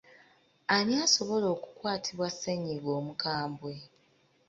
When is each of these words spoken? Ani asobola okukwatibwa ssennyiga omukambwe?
Ani 0.75 0.93
asobola 1.05 1.45
okukwatibwa 1.55 2.27
ssennyiga 2.33 2.89
omukambwe? 2.99 3.73